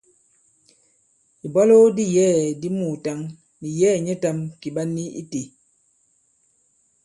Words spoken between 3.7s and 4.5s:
yɛ̌ɛ̀ nyɛtām